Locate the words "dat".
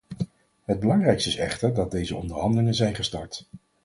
1.73-1.91